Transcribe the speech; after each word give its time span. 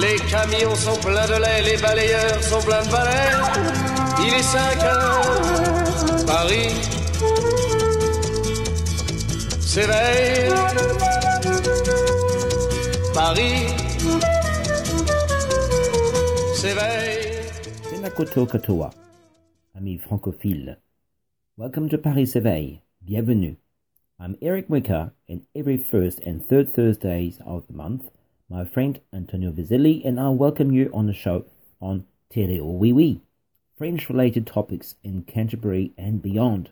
Les 0.00 0.16
camions 0.28 0.74
sont 0.74 0.98
pleins 1.00 1.26
de 1.26 1.40
lait, 1.40 1.62
les 1.62 1.80
balayeurs 1.80 2.42
sont 2.42 2.60
pleins 2.60 2.82
de 2.84 2.90
balais. 2.90 3.32
Il 4.20 4.34
est 4.34 4.42
5 4.42 4.82
heures, 4.84 6.26
Paris 6.26 6.74
s'éveille. 9.60 10.52
Paris 13.14 13.68
s'éveille. 16.54 17.42
Senakoto 17.90 18.46
Katoa, 18.46 18.90
amis 19.74 19.98
francophiles. 19.98 20.78
Welcome 21.56 21.88
to 21.88 21.98
Paris 21.98 22.26
s'éveille. 22.26 22.82
Bienvenue. 23.00 23.56
I'm 24.18 24.36
Eric 24.42 24.68
Wicker, 24.68 25.12
and 25.28 25.42
every 25.54 25.76
first 25.78 26.20
and 26.20 26.40
third 26.48 26.72
Thursdays 26.74 27.38
of 27.46 27.66
the 27.66 27.74
month, 27.74 28.10
my 28.48 28.64
friend 28.64 29.00
Antonio 29.12 29.50
Vizzelli 29.50 30.04
and 30.04 30.20
I 30.20 30.28
welcome 30.28 30.70
you 30.70 30.88
on 30.94 31.06
the 31.06 31.12
show 31.12 31.46
on 31.80 32.06
Télé 32.32 32.60
ou 32.60 32.78
Oui 32.78 32.92
Oui, 32.92 33.20
French-related 33.76 34.46
topics 34.46 34.94
in 35.02 35.22
Canterbury 35.22 35.92
and 35.98 36.22
beyond, 36.22 36.70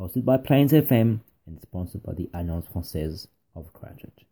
hosted 0.00 0.24
by 0.24 0.38
Plains 0.38 0.72
FM 0.72 1.20
and 1.46 1.60
sponsored 1.60 2.02
by 2.02 2.14
the 2.14 2.30
Alliance 2.32 2.66
Française 2.74 3.26
of 3.54 3.70
Cratchit. 3.74 4.24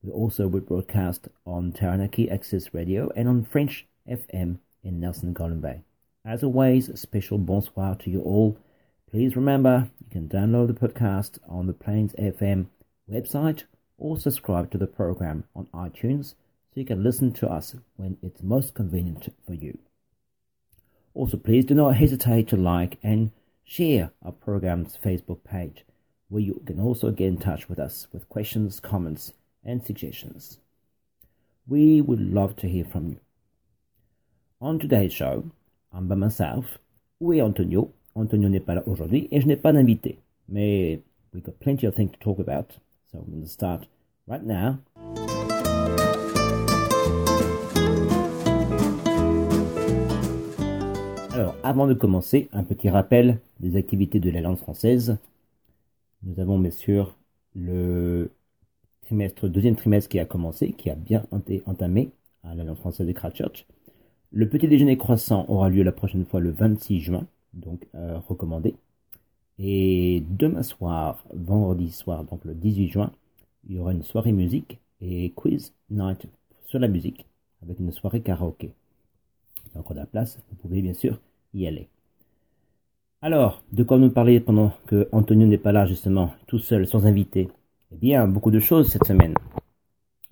We 0.00 0.12
also 0.12 0.46
would 0.46 0.66
broadcast 0.66 1.26
on 1.44 1.72
Taranaki 1.72 2.30
Access 2.30 2.72
Radio 2.72 3.10
and 3.16 3.28
on 3.28 3.44
French 3.44 3.84
FM 4.08 4.58
in 4.84 5.00
Nelson 5.00 5.32
Golden 5.32 5.60
Bay. 5.60 5.82
As 6.24 6.44
always, 6.44 6.88
a 6.88 6.96
special 6.96 7.38
bonsoir 7.38 7.96
to 7.96 8.10
you 8.10 8.20
all. 8.20 8.56
Please 9.10 9.34
remember 9.34 9.90
you 9.98 10.06
can 10.10 10.28
download 10.28 10.68
the 10.68 10.74
podcast 10.74 11.40
on 11.48 11.66
the 11.66 11.72
Plains 11.72 12.14
FM 12.16 12.66
website 13.10 13.64
or 13.98 14.18
subscribe 14.18 14.70
to 14.70 14.78
the 14.78 14.86
program 14.86 15.44
on 15.54 15.66
iTunes 15.74 16.34
so 16.74 16.80
you 16.80 16.84
can 16.84 17.02
listen 17.02 17.32
to 17.32 17.48
us 17.48 17.74
when 17.96 18.16
it's 18.22 18.42
most 18.42 18.74
convenient 18.74 19.32
for 19.46 19.54
you. 19.54 19.78
Also, 21.14 21.36
please 21.36 21.64
do 21.64 21.74
not 21.74 21.96
hesitate 21.96 22.48
to 22.48 22.56
like 22.56 22.98
and 23.02 23.30
share 23.64 24.10
our 24.22 24.32
program's 24.32 24.98
Facebook 25.02 25.42
page, 25.44 25.84
where 26.28 26.42
you 26.42 26.62
can 26.66 26.78
also 26.78 27.10
get 27.10 27.28
in 27.28 27.38
touch 27.38 27.68
with 27.68 27.78
us 27.78 28.06
with 28.12 28.28
questions, 28.28 28.80
comments, 28.80 29.32
and 29.64 29.84
suggestions. 29.84 30.58
We 31.66 32.00
would 32.00 32.20
love 32.20 32.54
to 32.56 32.68
hear 32.68 32.84
from 32.84 33.08
you. 33.08 33.20
On 34.60 34.78
today's 34.78 35.12
show, 35.12 35.50
I'm 35.92 36.06
by 36.06 36.14
myself. 36.14 36.78
Est 37.20 37.40
Antonio? 37.40 37.92
Antonio 38.14 38.48
n'est 38.48 38.64
pas 38.64 38.74
là 38.74 38.82
aujourd'hui 38.86 39.28
et 39.30 39.40
je 39.40 39.46
n'ai 39.46 39.56
pas 39.56 39.72
d'invité. 39.72 40.18
Mais 40.48 41.00
we've 41.32 41.42
got 41.42 41.58
plenty 41.60 41.86
of 41.86 41.94
things 41.94 42.12
to 42.12 42.18
talk 42.18 42.38
about. 42.38 42.78
So 43.12 43.18
I'm 43.18 43.30
going 43.30 43.42
to 43.42 43.48
start 43.48 43.86
right 44.26 44.42
now. 44.42 44.78
Alors, 51.32 51.54
avant 51.62 51.86
de 51.86 51.94
commencer, 51.94 52.48
un 52.52 52.64
petit 52.64 52.88
rappel 52.88 53.38
des 53.60 53.76
activités 53.76 54.20
de 54.20 54.30
la 54.30 54.40
langue 54.40 54.56
française. 54.56 55.18
Nous 56.22 56.40
avons 56.40 56.58
bien 56.58 56.70
sûr 56.70 57.14
le 57.54 58.30
trimestre, 59.02 59.48
deuxième 59.48 59.76
trimestre 59.76 60.08
qui 60.08 60.18
a 60.18 60.24
commencé, 60.24 60.72
qui 60.72 60.90
a 60.90 60.94
bien 60.94 61.24
entamé 61.66 62.10
à 62.42 62.54
la 62.54 62.64
langue 62.64 62.76
française 62.76 63.06
de 63.06 63.12
Christchurch. 63.12 63.66
Le 64.32 64.48
petit 64.48 64.66
déjeuner 64.66 64.96
croissant 64.96 65.44
aura 65.48 65.68
lieu 65.68 65.82
la 65.82 65.92
prochaine 65.92 66.24
fois 66.24 66.40
le 66.40 66.50
26 66.50 67.00
juin, 67.00 67.26
donc 67.54 67.86
euh, 67.94 68.18
recommandé. 68.18 68.74
Et 69.58 70.22
demain 70.28 70.62
soir, 70.62 71.24
vendredi 71.34 71.90
soir, 71.90 72.24
donc 72.24 72.44
le 72.44 72.54
18 72.54 72.88
juin, 72.88 73.12
il 73.68 73.76
y 73.76 73.78
aura 73.78 73.92
une 73.92 74.02
soirée 74.02 74.32
musique 74.32 74.78
et 75.00 75.30
quiz 75.30 75.72
night 75.90 76.26
sur 76.66 76.78
la 76.78 76.88
musique 76.88 77.26
avec 77.62 77.80
une 77.80 77.92
soirée 77.92 78.20
karaoké. 78.20 78.72
Il 79.66 79.74
y 79.74 79.76
a 79.76 79.80
encore 79.80 79.94
de 79.94 80.00
la 80.00 80.06
place, 80.06 80.38
vous 80.50 80.56
pouvez 80.56 80.82
bien 80.82 80.94
sûr 80.94 81.20
y 81.54 81.66
aller. 81.66 81.88
Alors, 83.22 83.62
de 83.72 83.82
quoi 83.82 83.98
nous 83.98 84.10
parler 84.10 84.40
pendant 84.40 84.72
que 84.86 85.08
Antonio 85.10 85.46
n'est 85.46 85.58
pas 85.58 85.72
là 85.72 85.86
justement, 85.86 86.32
tout 86.46 86.58
seul, 86.58 86.86
sans 86.86 87.06
invité? 87.06 87.48
Eh 87.92 87.96
bien, 87.96 88.28
beaucoup 88.28 88.50
de 88.50 88.60
choses 88.60 88.88
cette 88.88 89.06
semaine, 89.06 89.34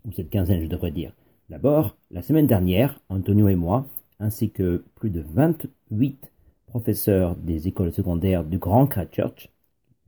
ou 0.04 0.12
cette 0.12 0.28
quinzaine 0.28 0.62
je 0.62 0.68
devrais 0.68 0.90
dire. 0.90 1.12
D'abord, 1.48 1.96
la 2.10 2.22
semaine 2.22 2.46
dernière, 2.46 3.00
Antonio 3.08 3.48
et 3.48 3.56
moi, 3.56 3.86
ainsi 4.20 4.50
que 4.50 4.84
plus 4.96 5.10
de 5.10 5.20
28 5.20 6.30
professeurs 6.74 7.36
des 7.36 7.68
écoles 7.68 7.92
secondaires 7.92 8.42
du 8.42 8.58
Grand 8.58 8.88
Christchurch, 8.88 9.48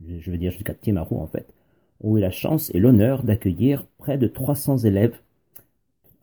je 0.05 0.29
veux 0.29 0.37
dire 0.37 0.51
jusqu'à 0.51 0.73
Timaru 0.73 1.15
en 1.15 1.27
fait, 1.27 1.47
ont 2.01 2.17
eu 2.17 2.19
la 2.19 2.29
chance 2.29 2.69
et 2.75 2.79
l'honneur 2.79 3.23
d'accueillir 3.23 3.85
près 3.97 4.17
de 4.17 4.27
300 4.27 4.79
élèves 4.79 5.17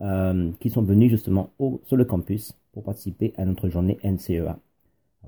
euh, 0.01 0.51
qui 0.59 0.69
sont 0.69 0.83
venus 0.83 1.09
justement 1.09 1.49
sur 1.87 1.97
le 1.97 2.05
campus 2.05 2.53
pour 2.73 2.83
participer 2.83 3.33
à 3.37 3.45
notre 3.45 3.69
journée 3.69 3.97
NCEA. 4.03 4.55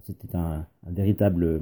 C'était 0.03 0.35
un, 0.35 0.67
un, 0.85 0.91
véritable 0.91 1.61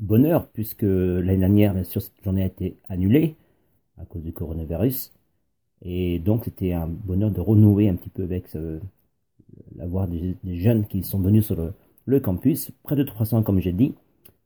bonheur 0.00 0.48
puisque 0.48 0.82
l'année 0.82 1.36
dernière, 1.36 1.74
bien 1.74 1.84
sûr, 1.84 2.02
cette 2.02 2.24
journée 2.24 2.42
a 2.42 2.46
été 2.46 2.74
annulée 2.88 3.36
à 3.98 4.04
cause 4.04 4.24
du 4.24 4.32
coronavirus. 4.32 5.12
Et 5.82 6.18
donc 6.18 6.46
c'était 6.46 6.72
un 6.72 6.88
bonheur 6.88 7.30
de 7.30 7.40
renouer 7.40 7.88
un 7.88 7.94
petit 7.94 8.10
peu 8.10 8.24
avec 8.24 8.52
euh, 8.56 8.80
l'avoir 9.76 10.08
des, 10.08 10.34
des, 10.42 10.56
jeunes 10.56 10.88
qui 10.88 11.04
sont 11.04 11.20
venus 11.20 11.46
sur 11.46 11.54
le, 11.54 11.72
le 12.08 12.20
campus, 12.20 12.70
près 12.84 12.96
de 12.96 13.02
300 13.02 13.42
comme 13.42 13.60
j'ai 13.60 13.72
dit, 13.72 13.92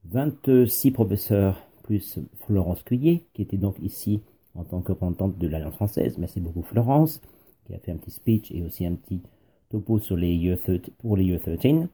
26 0.07 0.91
professeurs 0.91 1.63
plus 1.85 2.19
Florence 2.45 2.83
Cuillet, 2.83 3.23
qui 3.35 3.43
était 3.43 3.57
donc 3.57 3.77
ici 3.81 4.21
en 4.57 4.65
tant 4.65 4.81
que 4.81 4.91
représentante 4.91 5.39
de 5.39 5.47
l'Alliance 5.47 5.77
française. 5.77 6.19
Merci 6.19 6.41
beaucoup 6.41 6.63
Florence, 6.63 7.21
qui 7.65 7.73
a 7.73 7.79
fait 7.79 7.93
un 7.93 7.97
petit 7.99 8.11
speech 8.11 8.51
et 8.51 8.63
aussi 8.63 8.85
un 8.85 8.97
petit 8.97 9.21
topo 9.71 10.01
sur 10.01 10.17
les 10.17 10.35
year 10.35 10.59
13, 10.61 10.81
pour 10.99 11.17
les 11.17 11.23
Year 11.23 11.41
13. 11.41 11.87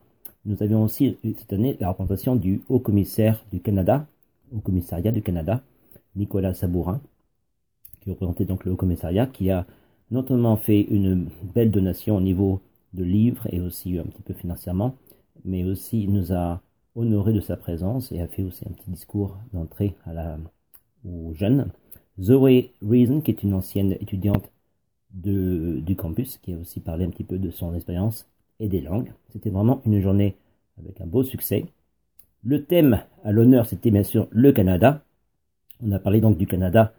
Nous 0.47 0.63
avions 0.63 0.85
aussi 0.85 1.19
cette 1.37 1.53
année 1.53 1.77
la 1.81 1.91
représentation 1.91 2.35
du 2.35 2.63
haut 2.71 2.79
commissaire 2.79 3.45
du 3.53 3.61
Canada, 3.61 4.07
au 4.57 4.61
commissariat 4.61 5.13
du 5.13 5.21
Canada, 5.21 5.61
Nicolas 6.17 6.55
Sabourin, 6.55 7.03
qui 8.01 8.09
représentait 8.09 8.47
donc 8.47 8.65
le 8.65 8.73
haut 8.73 8.77
commissariat, 8.77 9.27
qui 9.27 9.51
a 9.51 9.67
notamment 10.11 10.57
fait 10.57 10.81
une 10.81 11.29
belle 11.55 11.71
donation 11.71 12.17
au 12.17 12.23
niveau 12.23 12.63
de 12.95 13.05
livres 13.05 13.47
et 13.53 13.61
aussi 13.61 13.99
un 13.99 14.05
petit 14.05 14.23
peu 14.23 14.33
financièrement, 14.33 14.95
mais 15.45 15.65
aussi 15.65 16.09
nous 16.09 16.33
a 16.33 16.61
honoré 16.95 17.33
de 17.33 17.41
sa 17.41 17.57
présence 17.57 18.13
et 18.13 18.21
a 18.21 18.27
fait 18.27 18.43
aussi 18.43 18.65
un 18.69 18.73
petit 18.73 18.91
discours 18.91 19.39
d'entrée 19.53 19.95
à 20.05 20.13
la, 20.13 20.39
aux 21.05 21.33
jeunes. 21.35 21.71
Zoé 22.21 22.73
Reason, 22.83 23.21
qui 23.21 23.31
est 23.31 23.43
une 23.43 23.55
ancienne 23.55 23.93
étudiante 23.93 24.51
de, 25.13 25.79
du 25.81 25.97
campus, 25.97 26.39
qui 26.39 26.53
a 26.53 26.57
aussi 26.57 26.81
parlé 26.81 27.05
un 27.05 27.11
petit 27.11 27.25
peu 27.25 27.39
de 27.39 27.51
son 27.51 27.75
expérience 27.75 28.29
et 28.61 28.69
des 28.69 28.81
langues. 28.81 29.13
C'était 29.31 29.51
vraiment 29.51 29.81
une 29.87 30.01
journée 30.01 30.37
avec 30.79 31.01
un 31.01 31.07
beau 31.07 31.23
succès. 31.23 31.67
Le 32.45 32.65
thème 32.65 33.03
à 33.25 33.33
l'honneur, 33.33 33.67
c'était 33.67 33.91
bien 33.91 34.03
sûr 34.03 34.27
le 34.31 34.53
Canada. 34.53 35.03
On 35.81 35.93
a 35.93 35.99
parlé 35.99 36.21
donc 36.21 36.37
du 36.37 36.47
Canada 36.47 36.93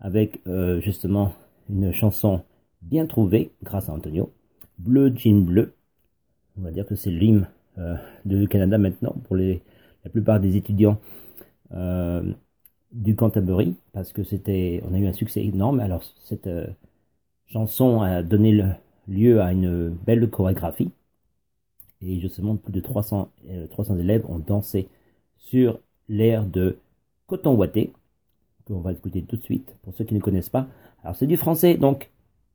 avec 0.00 0.40
euh, 0.46 0.80
justement 0.80 1.32
une 1.70 1.92
chanson 1.92 2.42
bien 2.82 3.06
trouvée 3.06 3.52
grâce 3.62 3.88
à 3.88 3.92
Antonio. 3.92 4.32
Bleu, 4.78 5.12
jean 5.14 5.44
bleu. 5.44 5.74
On 6.58 6.62
va 6.62 6.72
dire 6.72 6.86
que 6.86 6.96
c'est 6.96 7.10
l'hymne 7.10 7.48
euh, 7.78 7.96
de 8.24 8.46
Canada 8.46 8.78
maintenant 8.78 9.16
pour 9.24 9.36
la 9.36 10.10
plupart 10.12 10.38
des 10.38 10.56
étudiants 10.56 11.00
euh, 11.72 12.22
du 12.92 13.16
Canterbury 13.16 13.74
parce 13.92 14.12
que 14.12 14.22
c'était 14.22 14.80
on 14.88 14.94
a 14.94 14.98
eu 14.98 15.06
un 15.06 15.12
succès 15.12 15.44
énorme. 15.44 15.80
Alors 15.80 16.04
cette 16.24 16.46
euh, 16.46 16.68
chanson 17.46 18.02
a 18.02 18.22
donné 18.22 18.62
lieu 19.08 19.40
à 19.40 19.52
une 19.52 19.88
belle 19.88 20.30
chorégraphie. 20.30 20.92
Et 22.00 22.20
justement 22.20 22.56
plus 22.56 22.72
de 22.72 22.80
300 22.80 23.30
300 23.70 23.98
élèves 23.98 24.24
ont 24.28 24.38
dansé 24.38 24.88
sur 25.38 25.80
l'air 26.08 26.44
de 26.44 26.78
Coton 27.26 27.54
Watté 27.54 27.92
qu'on 28.66 28.80
va 28.80 28.92
écouter 28.92 29.22
tout 29.22 29.36
de 29.36 29.42
suite 29.42 29.74
pour 29.82 29.94
ceux 29.94 30.04
qui 30.04 30.14
ne 30.14 30.20
connaissent 30.20 30.48
pas. 30.48 30.68
Alors 31.02 31.16
c'est 31.16 31.26
du 31.26 31.36
français 31.36 31.74
donc 31.76 32.10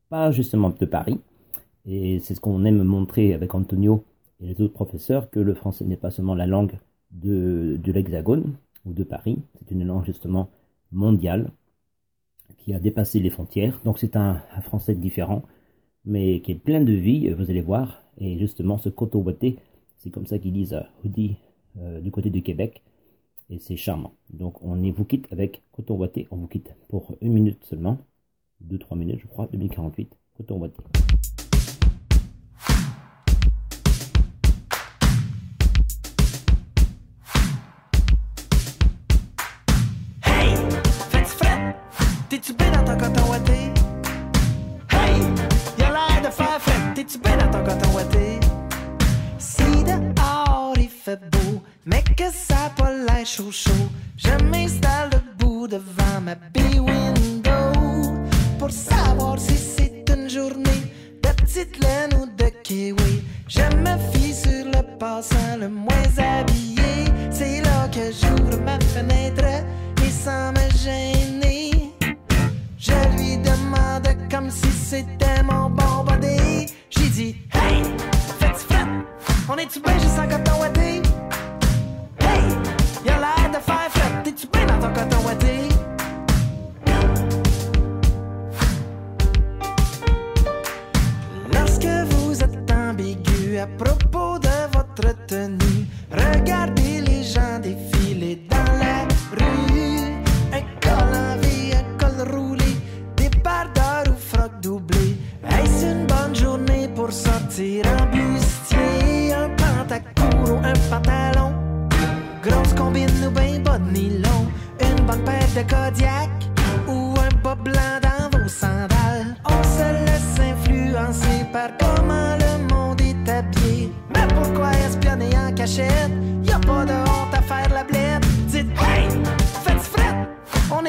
pas 0.10 0.31
justement 0.31 0.69
de 0.69 0.86
Paris. 0.86 1.19
Et 1.86 2.19
c'est 2.19 2.36
ce 2.36 2.39
qu'on 2.39 2.63
aime 2.66 2.83
montrer 2.83 3.33
avec 3.33 3.54
Antonio 3.56 4.04
et 4.41 4.47
les 4.47 4.62
autres 4.62 4.74
professeurs 4.74 5.30
que 5.30 5.39
le 5.39 5.53
français 5.53 5.86
n'est 5.86 5.97
pas 5.97 6.12
seulement 6.12 6.36
la 6.36 6.47
langue 6.47 6.77
de, 7.12 7.80
l'Hexagone 7.86 8.56
ou 8.86 8.94
de 8.94 9.03
Paris, 9.03 9.38
c'est 9.57 9.71
une 9.71 9.86
langue 9.86 10.06
justement 10.06 10.50
mondiale 10.91 11.51
qui 12.57 12.74
a 12.74 12.80
dépassé 12.80 13.19
les 13.19 13.30
frontières. 13.30 13.80
Donc 13.83 14.00
c'est 14.00 14.15
un, 14.15 14.41
français 14.62 14.95
différent 14.95 15.44
mais 16.06 16.39
qui 16.41 16.53
est 16.53 16.56
plein 16.56 16.81
de 16.81 16.94
vie, 16.94 17.30
vous 17.30 17.50
allez 17.50 17.62
voir. 17.62 18.01
Et 18.18 18.39
justement, 18.39 18.77
ce 18.77 18.89
coton 18.89 19.21
ouaté, 19.21 19.57
c'est 19.97 20.09
comme 20.09 20.25
ça 20.25 20.39
qu'ils 20.39 20.53
disent 20.53 20.80
hoodie 21.03 21.38
du 22.01 22.09
côté 22.12 22.30
du 22.30 22.42
Québec. 22.42 22.81
Et 23.50 23.59
c'est 23.59 23.75
charmant. 23.75 24.13
Donc 24.30 24.62
on 24.63 24.75
vous 24.75 25.06
quitte 25.06 25.27
avec 25.31 25.62
coton 25.71 25.97
ouaté. 25.97 26.27
On 26.31 26.38
vous 26.38 26.47
quitte 26.47 26.74
pour 26.88 27.18
une 27.21 27.33
minute 27.33 27.63
seulement. 27.65 27.97
2-3 28.65 28.97
minutes, 28.97 29.19
je 29.21 29.27
crois, 29.27 29.47
2048. 29.51 30.15
Coton 30.38 30.59
faire 47.09 47.21
fret. 47.23 47.38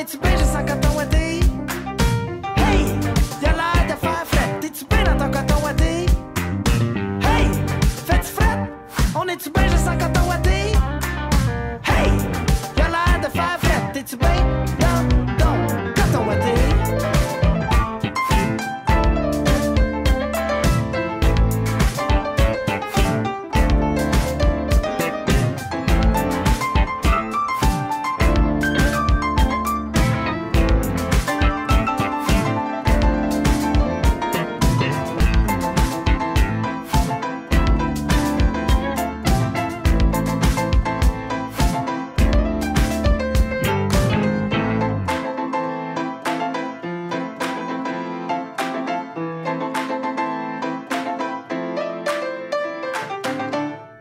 On 0.00 0.02
est-tu 0.02 0.16
bien 0.16 0.30
juste 0.30 0.56
en 0.56 0.64
coton? 0.64 0.98
Hey, 2.56 2.86
y'a 3.42 3.52
l'air 3.52 3.84
de 3.86 3.92
faire 4.00 4.24
fret. 4.24 4.58
T'es-tu 4.62 4.86
bien 4.86 5.04
dans 5.04 5.18
ton 5.18 5.30
coton? 5.30 5.56
Hey, 7.20 7.50
faites 8.06 8.24
fret? 8.24 8.70
On 9.14 9.28
est-tu 9.28 9.50
bien 9.50 9.68
juste 9.68 9.86
en 9.86 9.98
coton 9.98 10.19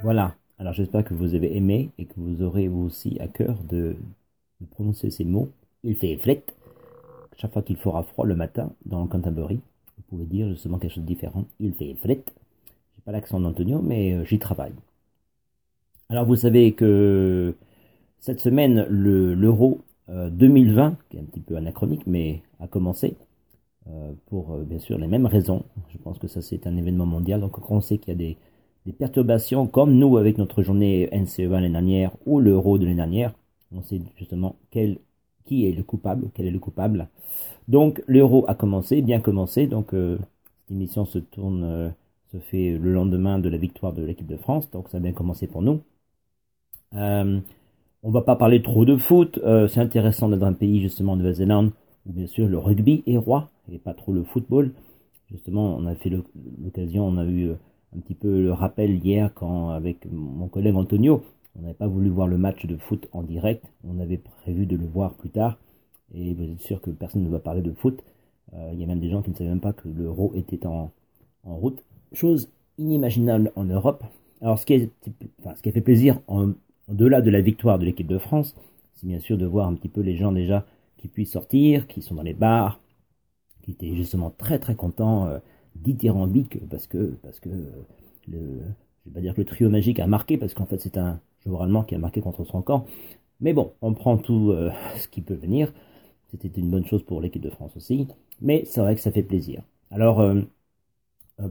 Voilà. 0.10 0.34
Alors 0.58 0.74
j'espère 0.74 1.04
que 1.04 1.14
vous 1.14 1.36
avez 1.36 1.56
aimé 1.56 1.92
et 2.00 2.06
que 2.06 2.16
vous 2.18 2.42
aurez 2.42 2.68
vous 2.68 2.82
aussi 2.82 3.16
à 3.20 3.28
cœur 3.28 3.60
de, 3.70 3.96
prononcer 4.72 5.12
ces 5.12 5.24
mots. 5.24 5.52
Il 5.84 5.96
fait 5.98 6.18
flet. 6.18 6.44
Chaque 7.38 7.54
fois 7.54 7.62
qu'il 7.62 7.78
fera 7.78 8.02
froid 8.02 8.26
le 8.26 8.36
matin 8.36 8.72
dans 8.88 9.04
le 9.04 9.08
Canterbury, 9.08 9.60
vous 9.98 10.04
pouvez 10.10 10.26
dire 10.26 10.50
justement 10.50 10.80
quelque 10.80 10.96
chose 10.96 11.04
de 11.04 11.08
différent. 11.08 11.46
Il 11.60 11.76
fait 11.76 11.94
flet. 12.02 12.24
J'ai 12.96 13.02
pas 13.06 13.12
l'accent 13.12 13.40
d'Antonio, 13.40 13.84
mais 13.84 14.14
euh, 14.14 14.26
j'y 14.26 14.40
travaille. 14.40 14.74
Alors 16.10 16.26
vous 16.26 16.38
savez 16.38 16.72
que 16.72 17.54
cette 18.20 18.40
semaine, 18.40 18.88
le- 18.90 19.36
l'Euro 19.36 19.82
euh, 20.10 20.32
2020, 20.32 20.98
qui 21.12 21.18
est 21.18 21.20
un 21.20 21.26
petit 21.26 21.40
peu 21.40 21.56
anachronique, 21.56 22.08
mais 22.08 22.42
a 22.60 22.68
commencé 22.68 23.16
euh, 23.88 24.12
pour 24.26 24.54
euh, 24.54 24.64
bien 24.64 24.80
sûr 24.80 24.98
les 24.98 25.06
mêmes 25.06 25.28
raisons. 25.28 25.66
Je 25.90 26.00
pense 26.00 26.18
que 26.18 26.28
ça 26.28 26.42
c'est 26.42 26.66
un 26.66 26.78
événement 26.78 27.06
mondial. 27.06 27.42
Donc 27.42 27.70
on 27.70 27.80
sait 27.80 28.00
qu'il 28.00 28.10
y 28.10 28.16
a 28.16 28.18
des, 28.18 28.38
des 28.86 28.94
perturbations, 28.94 29.68
comme 29.68 29.94
nous 29.94 30.18
avec 30.18 30.38
notre 30.38 30.64
journée 30.64 31.10
NCE 31.12 31.50
l'année 31.50 31.70
dernière 31.70 32.12
ou 32.26 32.40
l'Euro 32.40 32.78
de 32.78 32.86
l'année 32.86 32.96
dernière, 32.96 33.34
on 33.76 33.84
sait 33.84 34.02
justement 34.18 34.56
qui 34.72 35.66
est 35.66 35.72
le 35.72 35.84
coupable, 35.84 36.30
quel 36.34 36.48
est 36.48 36.52
le 36.52 36.60
coupable. 36.60 37.08
Donc 37.68 38.02
l'Euro 38.08 38.46
a 38.48 38.56
commencé, 38.56 39.02
bien 39.02 39.20
commencé. 39.20 39.68
Donc 39.68 39.94
euh, 39.94 40.18
cette 40.62 40.72
émission 40.72 41.06
se 41.06 41.20
tourne, 41.20 41.64
euh, 41.64 41.90
se 42.32 42.38
fait 42.38 42.78
le 42.78 42.94
lendemain 42.94 43.40
de 43.40 43.50
la 43.50 43.58
victoire 43.58 43.94
de 43.94 44.04
l'équipe 44.04 44.28
de 44.28 44.38
France. 44.38 44.70
Donc 44.72 44.90
ça 44.90 44.98
a 44.98 45.00
bien 45.00 45.14
commencé 45.14 45.48
pour 45.48 45.62
nous. 45.62 45.82
Euh, 46.96 47.40
on 48.04 48.12
va 48.12 48.22
pas 48.22 48.36
parler 48.36 48.62
trop 48.62 48.86
de 48.86 48.98
foot. 48.98 49.40
euh, 49.44 49.68
c'est 49.68 49.82
intéressant 49.82 50.30
d'être 50.30 50.44
un 50.44 50.54
pays 50.54 50.82
justement 50.82 51.16
de 51.16 51.22
Nouvelle-Zélande 51.22 51.72
où 52.06 52.14
bien 52.14 52.28
sûr 52.28 52.48
le 52.48 52.58
rugby 52.58 53.04
est 53.06 53.18
roi 53.18 53.50
et 53.72 53.78
pas 53.78 53.94
trop 53.94 54.14
le 54.14 54.24
football. 54.24 54.72
Justement, 55.32 55.76
on 55.76 55.86
a 55.86 55.96
fait 55.96 56.10
l'occasion, 56.10 57.08
on 57.08 57.18
a 57.18 57.26
eu 57.26 57.50
euh, 57.50 57.56
un 57.96 58.00
petit 58.00 58.14
peu 58.16 58.42
le 58.42 58.52
rappel 58.54 59.04
hier 59.04 59.32
quand 59.34 59.70
avec 59.70 60.06
mon 60.12 60.48
collègue 60.48 60.76
Antonio, 60.76 61.24
on 61.58 61.62
n'avait 61.62 61.74
pas 61.74 61.88
voulu 61.88 62.10
voir 62.10 62.28
le 62.28 62.38
match 62.38 62.66
de 62.66 62.78
foot 62.78 63.08
en 63.12 63.24
direct. 63.24 63.66
On 63.84 64.00
avait 64.00 64.18
prévu 64.18 64.66
de 64.66 64.76
le 64.76 64.86
voir 64.86 65.14
plus 65.16 65.30
tard. 65.30 65.58
Et 66.14 66.34
vous 66.34 66.44
êtes 66.44 66.62
sûr 66.62 66.82
que 66.82 66.92
personne 66.92 67.24
ne 67.24 67.30
va 67.30 67.40
parler 67.40 67.62
de 67.62 67.72
foot. 67.74 68.02
Euh, 68.54 68.70
Il 68.74 68.80
y 68.80 68.84
a 68.84 68.88
même 68.88 69.00
des 69.00 69.10
gens 69.10 69.22
qui 69.22 69.32
ne 69.32 69.36
savaient 69.36 69.50
même 69.50 69.60
pas 69.60 69.74
que 69.74 69.88
l'euro 69.90 70.32
était 70.36 70.66
en, 70.66 70.92
en 71.44 71.56
route. 71.56 71.84
Chose 72.14 72.50
inimaginable 72.78 73.52
en 73.56 73.66
Europe. 73.66 74.04
Alors 74.42 74.58
ce 74.58 74.66
qui, 74.66 74.74
est, 74.74 74.90
ce 75.56 75.62
qui 75.62 75.70
a 75.70 75.72
fait 75.72 75.82
plaisir 75.82 76.20
au-delà 76.28 77.22
de 77.22 77.30
la 77.30 77.42
victoire 77.42 77.78
de 77.78 77.86
l'équipe 77.86 78.08
de 78.08 78.18
France, 78.18 78.56
c'est 78.94 79.06
bien 79.08 79.20
sûr 79.20 79.38
de 79.38 79.46
voir 79.46 79.68
un 79.68 79.74
petit 79.76 79.90
peu 79.90 80.02
les 80.02 80.16
gens 80.16 80.32
déjà 80.32 80.66
qui 80.98 81.08
puissent 81.08 81.32
sortir, 81.34 81.88
qui 81.88 82.02
sont 82.02 82.16
dans 82.16 82.24
les 82.24 82.34
bars, 82.34 82.80
qui 83.64 83.72
étaient 83.72 83.96
justement 83.96 84.30
très 84.30 84.60
très 84.60 84.76
contents, 84.76 85.28
euh, 85.28 85.40
dithyrambiques, 85.76 86.60
parce 86.70 86.88
que, 86.88 87.18
parce 87.24 87.40
que 87.40 87.50
euh, 87.50 87.86
le, 88.28 88.38
je 89.06 89.10
vais 89.10 89.14
pas 89.14 89.22
dire 89.22 89.34
que 89.34 89.42
le 89.42 89.46
trio 89.46 89.70
magique 89.70 90.00
a 90.00 90.08
marqué, 90.08 90.38
parce 90.38 90.54
qu'en 90.54 90.66
fait 90.66 90.80
c'est 90.80 90.98
un 90.98 91.20
joueur 91.46 91.64
allemand 91.64 91.84
qui 91.84 91.96
a 91.96 91.98
marqué 92.00 92.22
contre 92.22 92.44
son 92.46 92.62
camp. 92.62 92.86
Mais 93.42 93.54
bon, 93.54 93.74
on 93.82 93.94
prend 93.94 94.18
tout 94.18 94.52
euh, 94.52 94.72
ce 94.98 95.08
qui 95.08 95.22
peut 95.22 95.36
venir. 95.36 95.74
C'était 96.32 96.60
une 96.60 96.70
bonne 96.70 96.86
chose 96.86 97.04
pour 97.04 97.22
l'équipe 97.22 97.42
de 97.42 97.50
France 97.50 97.76
aussi. 97.76 98.08
Mais 98.42 98.64
c'est 98.66 98.82
vrai 98.82 98.96
que 98.96 99.02
ça 99.02 99.12
fait 99.12 99.24
plaisir. 99.24 99.64
Alors, 99.92 100.20
euh, 100.22 100.42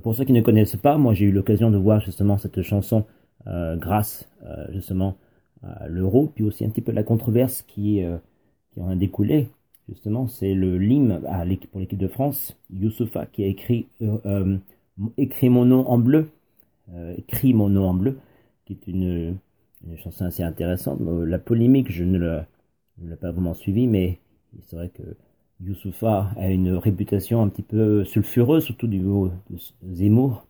pour 0.02 0.14
ceux 0.14 0.24
qui 0.24 0.32
ne 0.32 0.42
connaissent 0.42 0.76
pas, 0.76 0.98
moi 0.98 1.14
j'ai 1.14 1.26
eu 1.26 1.32
l'occasion 1.32 1.70
de 1.70 1.78
voir 1.78 2.00
justement 2.00 2.38
cette 2.38 2.62
chanson 2.62 3.04
grâce 3.46 4.28
justement 4.70 5.16
à 5.62 5.88
l'euro, 5.88 6.30
puis 6.34 6.44
aussi 6.44 6.62
un 6.66 6.68
petit 6.68 6.82
peu 6.82 6.92
la 6.92 7.02
controverse 7.02 7.62
qui, 7.62 8.02
qui 8.74 8.80
en 8.80 8.88
a 8.88 8.94
découlé. 8.96 9.48
Justement, 9.88 10.26
c'est 10.28 10.52
le 10.52 10.76
l'hymne 10.76 11.22
pour 11.70 11.80
l'équipe 11.80 11.98
de 11.98 12.08
France, 12.08 12.56
Youssoufa, 12.70 13.24
qui 13.26 13.42
a 13.44 13.46
écrit 13.46 13.86
euh, 14.02 14.18
euh, 14.26 14.58
écrit 15.16 15.48
mon 15.48 15.64
nom 15.64 15.88
en 15.88 15.98
bleu, 15.98 16.28
euh, 16.92 17.16
mon 17.44 17.70
nom 17.70 17.88
en 17.88 17.94
bleu, 17.94 18.18
qui 18.66 18.74
est 18.74 18.86
une, 18.86 19.38
une 19.86 19.96
chanson 19.96 20.26
assez 20.26 20.42
intéressante. 20.42 21.00
La 21.00 21.38
polémique, 21.38 21.90
je 21.90 22.04
ne 22.04 22.18
l'ai 22.18 23.16
pas 23.16 23.30
vraiment 23.30 23.54
suivie, 23.54 23.86
mais 23.86 24.18
c'est 24.66 24.76
vrai 24.76 24.90
que 24.90 25.02
Youssoufa 25.64 26.32
a 26.36 26.50
une 26.50 26.74
réputation 26.74 27.40
un 27.42 27.48
petit 27.48 27.62
peu 27.62 28.04
sulfureuse, 28.04 28.64
surtout 28.64 28.88
du 28.88 28.98
niveau 28.98 29.30
de 29.48 29.56
Zemmour, 29.94 30.46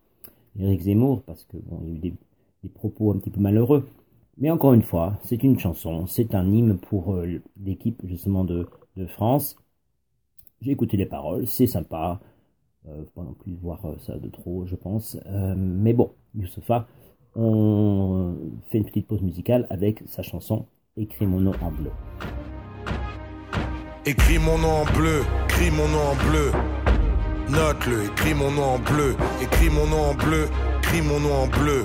Eric 0.59 0.80
Zemmour, 0.83 1.23
parce 1.23 1.45
que 1.45 1.59
bon, 1.59 1.80
il 1.85 1.88
y 1.88 1.92
a 1.92 1.95
eu 1.95 1.99
des, 1.99 2.14
propos 2.75 3.12
un 3.12 3.18
petit 3.18 3.30
peu 3.30 3.40
malheureux. 3.40 3.88
Mais 4.37 4.50
encore 4.50 4.75
une 4.75 4.83
fois, 4.83 5.18
c'est 5.23 5.42
une 5.42 5.59
chanson, 5.59 6.07
c'est 6.07 6.35
un 6.35 6.52
hymne 6.52 6.76
pour 6.78 7.16
l'équipe 7.64 8.00
justement 8.04 8.45
de, 8.45 8.66
de 8.98 9.06
France. 9.06 9.56
J'ai 10.60 10.72
écouté 10.72 10.96
les 10.96 11.06
paroles, 11.06 11.46
c'est 11.46 11.66
sympa. 11.66 12.20
Euh, 12.88 13.04
pas 13.14 13.22
non 13.22 13.34
plus 13.34 13.54
voir 13.54 13.84
euh, 13.84 13.96
ça 13.98 14.16
de 14.16 14.28
trop, 14.28 14.66
je 14.66 14.76
pense. 14.76 15.16
Euh, 15.26 15.54
mais 15.56 15.92
bon, 15.92 16.12
Youssoufa, 16.34 16.86
on 17.34 18.34
fait 18.70 18.78
une 18.78 18.84
petite 18.84 19.06
pause 19.06 19.22
musicale 19.22 19.66
avec 19.70 20.02
sa 20.06 20.22
chanson 20.22 20.66
Écris 20.96 21.26
mon 21.26 21.40
nom 21.40 21.52
en 21.62 21.70
bleu. 21.70 21.90
Écris 24.04 24.38
mon 24.38 24.58
nom 24.58 24.82
en 24.82 24.84
bleu, 24.96 25.22
écris 25.44 25.70
mon 25.70 25.86
nom 25.86 26.04
en 26.10 26.16
bleu. 26.28 26.50
Note-le, 27.50 28.04
écris 28.06 28.34
mon 28.34 28.50
nom 28.50 28.64
en 28.74 28.78
bleu, 28.78 29.14
écris 29.40 29.70
mon 29.70 29.86
nom 29.86 30.10
en 30.10 30.14
bleu, 30.14 30.48
écris 30.78 31.02
mon 31.02 31.20
nom 31.20 31.34
en 31.34 31.46
bleu. 31.46 31.84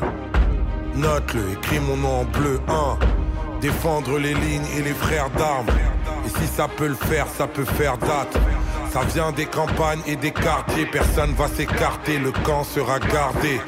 Note-le, 0.95 1.51
écris 1.51 1.79
mon 1.79 1.97
nom 1.97 2.21
en 2.21 2.25
bleu. 2.25 2.59
1. 2.67 3.61
Défendre 3.61 4.17
les 4.17 4.33
lignes 4.33 4.67
et 4.77 4.81
les 4.81 4.93
frères 4.93 5.29
d'armes. 5.31 5.92
Et 6.25 6.29
si 6.29 6.47
ça 6.47 6.67
peut 6.67 6.87
le 6.87 6.95
faire, 6.95 7.27
ça 7.37 7.47
peut 7.47 7.65
faire 7.65 7.97
date. 7.97 8.37
Ça 8.91 9.01
vient 9.13 9.31
des 9.31 9.45
campagnes 9.45 10.01
et 10.05 10.15
des 10.15 10.31
quartiers, 10.31 10.85
personne 10.85 11.33
va 11.33 11.47
s'écarter, 11.47 12.19
le 12.19 12.31
camp 12.31 12.63
sera 12.63 12.99
gardé. 12.99 13.59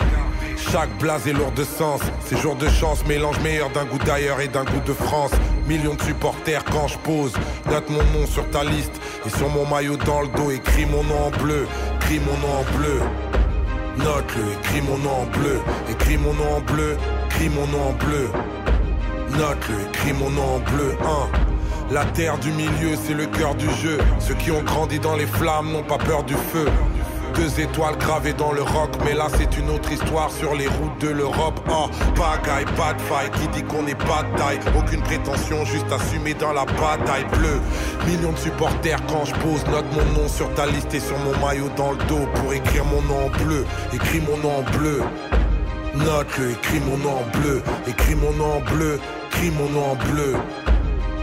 Chaque 0.72 0.96
blase 1.00 1.28
est 1.28 1.34
lourd 1.34 1.52
de 1.52 1.64
sens, 1.64 2.02
ces 2.26 2.38
jours 2.38 2.56
de 2.56 2.68
chance 2.70 3.06
mélange 3.06 3.40
meilleur 3.40 3.70
d'un 3.72 3.86
goût 3.86 3.98
d'ailleurs 4.06 4.40
et 4.40 4.48
d'un 4.48 4.64
goût 4.64 4.82
de 4.86 4.94
France. 4.94 5.32
Millions 5.68 5.96
de 5.96 6.02
supporters 6.02 6.64
quand 6.66 6.88
je 6.88 6.98
pose, 7.00 7.34
note 7.70 7.90
mon 7.90 8.04
nom 8.18 8.28
sur 8.28 8.50
ta 8.52 8.64
liste 8.64 9.02
et 9.26 9.30
sur 9.30 9.50
mon 9.50 9.66
maillot 9.66 9.98
dans 9.98 10.22
le 10.22 10.28
dos, 10.28 10.52
écris 10.52 10.86
mon 10.86 11.04
nom 11.04 11.26
en 11.26 11.44
bleu, 11.44 11.68
écris 12.02 12.20
mon 12.20 12.38
nom 12.38 12.60
en 12.60 12.78
bleu. 12.78 13.02
Note-le, 13.98 14.52
écris 14.54 14.82
mon 14.82 14.98
nom 14.98 15.22
en 15.22 15.26
bleu, 15.26 15.62
écris 15.90 16.18
mon 16.18 16.34
nom 16.34 16.58
en 16.58 16.62
bleu, 16.62 16.98
écris 17.28 17.50
mon 17.50 17.68
nom 17.68 17.90
en 17.90 17.94
bleu. 17.94 18.30
Note-le, 19.38 19.82
écris 19.90 20.14
mon 20.14 20.30
nom 20.30 20.56
en 20.56 20.60
bleu. 20.60 20.98
1. 21.02 21.55
La 21.92 22.04
terre 22.04 22.40
du 22.40 22.52
milieu, 22.52 22.96
c'est 22.96 23.14
le 23.14 23.28
cœur 23.28 23.54
du 23.54 23.70
jeu. 23.76 24.00
Ceux 24.20 24.34
qui 24.34 24.50
ont 24.50 24.64
grandi 24.64 25.00
dans 25.00 25.16
les 25.16 25.28
flammes 25.28 25.72
n'ont 25.72 25.84
pas 25.84 26.00
peur 26.00 26.24
du 26.24 26.34
feu. 26.34 26.66
Deux 27.36 27.60
étoiles 27.60 27.98
gravées 27.98 28.34
dans 28.34 28.54
le 28.54 28.64
rock, 28.64 28.90
mais 29.04 29.14
là 29.14 29.28
c'est 29.38 29.58
une 29.60 29.70
autre 29.70 29.92
histoire 29.92 30.32
sur 30.32 30.56
les 30.56 30.68
routes 30.68 31.00
de 31.02 31.10
l'Europe. 31.10 31.60
Oh, 31.70 31.88
pagaille, 32.16 32.66
pas 32.76 32.94
de 32.94 33.02
faille, 33.02 33.30
qui 33.32 33.48
dit 33.50 33.64
qu'on 33.64 33.84
n'est 33.84 33.94
pas 33.94 34.24
de 34.24 34.38
taille? 34.38 34.60
Aucune 34.76 35.02
prétention, 35.02 35.64
juste 35.66 35.86
assumé 35.92 36.34
dans 36.34 36.54
la 36.54 36.66
bataille 36.66 37.26
bleue. 37.34 37.60
Millions 38.08 38.32
de 38.32 38.38
supporters 38.38 39.00
quand 39.08 39.26
je 39.26 39.34
pose, 39.36 39.64
note 39.70 39.86
mon 39.92 40.22
nom 40.22 40.28
sur 40.28 40.52
ta 40.56 40.66
liste 40.66 40.94
et 40.94 41.00
sur 41.00 41.18
mon 41.20 41.38
maillot 41.46 41.70
dans 41.76 41.92
le 41.92 41.98
dos 42.08 42.26
pour 42.36 42.54
écrire 42.54 42.86
mon 42.86 43.02
nom 43.02 43.26
en 43.28 43.44
bleu. 43.44 43.66
Écris 43.94 44.22
mon 44.22 44.38
nom 44.38 44.60
en 44.60 44.78
bleu. 44.78 45.04
Note-le, 45.94 46.52
écris 46.52 46.80
mon 46.80 46.98
nom 46.98 47.18
en 47.18 47.40
bleu, 47.40 47.62
écris 47.88 48.16
mon 48.16 48.32
nom 48.32 48.58
en 48.58 48.74
bleu, 48.74 49.00
écris 49.28 49.52
mon 49.52 49.70
nom 49.70 49.92
en 49.92 49.96
bleu. 49.96 50.36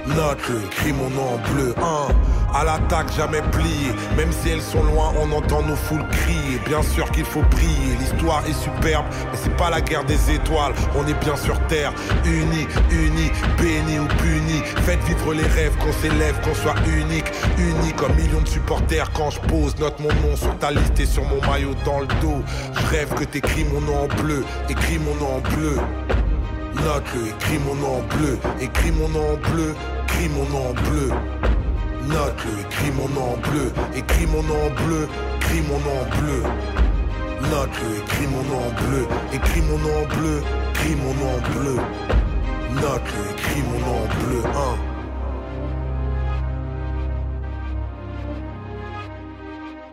Note-le, 0.06 0.64
écris 0.66 0.92
mon 0.92 1.11
nom 1.11 1.35
en 1.35 1.52
bleu. 1.52 1.75
1. 1.78 2.59
À 2.59 2.64
l'attaque, 2.64 3.12
jamais 3.16 3.40
plié. 3.52 3.92
Même 4.16 4.32
si 4.32 4.50
elles 4.50 4.61
sont 4.61 4.82
loin, 4.82 5.12
on 5.21 5.30
entend 5.32 5.62
nos 5.62 5.76
foules 5.76 6.04
crier. 6.11 6.59
Bien 6.66 6.82
sûr 6.82 7.11
qu'il 7.12 7.25
faut 7.25 7.42
briller. 7.42 7.97
L'histoire 8.00 8.42
est 8.47 8.52
superbe, 8.52 9.06
mais 9.30 9.38
c'est 9.40 9.56
pas 9.56 9.71
la 9.71 9.80
guerre 9.80 10.04
des 10.04 10.30
étoiles. 10.30 10.73
On 10.97 11.06
est 11.06 11.18
bien 11.25 11.37
sur 11.37 11.59
terre, 11.68 11.92
unis, 12.25 12.66
unis, 12.90 13.30
bénis 13.59 14.00
ou 14.00 14.09
punis. 14.18 14.62
Faites 14.85 15.02
vivre 15.04 15.35
les 15.35 15.47
rêves, 15.47 15.76
qu'on 15.78 15.92
s'élève, 15.92 16.38
qu'on 16.42 16.54
soit 16.54 16.75
unique, 16.87 17.30
unis 17.56 17.92
comme 17.97 18.14
millions 18.16 18.42
de 18.42 18.49
supporters. 18.49 19.11
Quand 19.12 19.30
je 19.30 19.40
pose, 19.40 19.78
note 19.78 20.00
mon 20.00 20.09
nom 20.09 20.37
sur 20.37 20.56
ta 20.59 20.73
liste 20.73 20.99
et 20.99 21.06
sur 21.06 21.25
mon 21.25 21.40
maillot 21.49 21.75
dans 21.85 22.00
le 22.00 22.06
dos. 22.21 22.42
Je 22.75 22.87
rêve 22.88 23.14
que 23.14 23.25
t'écris 23.25 23.64
mon 23.73 23.80
nom 23.80 24.04
en 24.04 24.23
bleu, 24.23 24.44
écris 24.68 24.99
mon 24.99 25.14
nom 25.14 25.37
en 25.37 25.40
bleu. 25.56 25.76
Note-le, 26.74 27.28
écris 27.28 27.58
mon 27.66 27.74
nom 27.74 28.02
bleu, 28.08 28.38
écris 28.60 28.92
mon 28.92 29.08
nom 29.08 29.36
bleu, 29.36 29.74
écris 30.04 30.28
mon 30.30 30.44
nom 30.48 30.72
bleu. 30.72 31.08
Note-le, 32.08 32.60
écris 32.60 32.92
mon 32.96 33.08
nom 33.08 33.36
bleu, 33.36 33.72
écris 33.94 34.26
mon 34.26 34.42
nom 34.42 34.70
bleu, 34.74 35.08
écris 35.36 35.62
mon 35.68 35.78
nom 35.78 36.02
bleu. 36.18 36.42
Note-le, 37.50 37.98
écris 37.98 38.26
mon 38.26 38.42
nom 38.42 38.66
bleu, 38.80 39.06
écris 39.32 39.62
mon 39.62 39.78
nom 39.78 40.06
bleu, 40.08 40.42
écris 40.70 40.96
mon 40.96 41.14
nom 41.14 41.36
bleu. 41.52 41.76
Note-le, 42.74 43.22
écris 43.32 43.62
mon 43.62 43.78
nom 43.86 44.02
bleu. 44.18 44.40
1. 44.44 44.92